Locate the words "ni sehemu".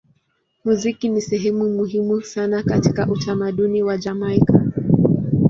1.09-1.69